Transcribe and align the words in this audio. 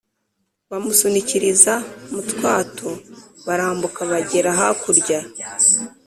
bamusunikiriza 0.69 1.73
mubwato 2.11 2.89
barambuka 3.45 3.99
bagera 4.11 4.49
hakurya! 4.59 5.19